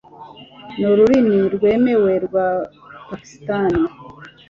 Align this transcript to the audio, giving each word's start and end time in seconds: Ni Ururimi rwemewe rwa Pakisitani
Ni 0.77 0.83
Ururimi 0.91 1.37
rwemewe 1.55 2.11
rwa 2.25 2.47
Pakisitani 3.07 3.83